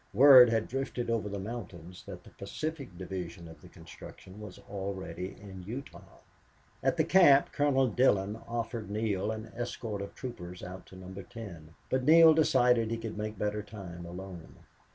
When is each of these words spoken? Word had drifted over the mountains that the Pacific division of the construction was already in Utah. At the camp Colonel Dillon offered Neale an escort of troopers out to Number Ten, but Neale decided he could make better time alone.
Word 0.15 0.49
had 0.49 0.67
drifted 0.67 1.11
over 1.11 1.29
the 1.29 1.37
mountains 1.37 2.03
that 2.07 2.23
the 2.23 2.31
Pacific 2.31 2.97
division 2.97 3.47
of 3.47 3.61
the 3.61 3.69
construction 3.69 4.39
was 4.41 4.57
already 4.57 5.39
in 5.39 5.61
Utah. 5.61 6.21
At 6.81 6.97
the 6.97 7.03
camp 7.03 7.51
Colonel 7.51 7.85
Dillon 7.87 8.37
offered 8.47 8.89
Neale 8.89 9.29
an 9.29 9.51
escort 9.55 10.01
of 10.01 10.15
troopers 10.15 10.63
out 10.63 10.87
to 10.87 10.95
Number 10.95 11.21
Ten, 11.21 11.75
but 11.91 12.03
Neale 12.03 12.33
decided 12.33 12.89
he 12.89 12.97
could 12.97 13.15
make 13.15 13.37
better 13.37 13.61
time 13.61 14.03
alone. 14.03 14.55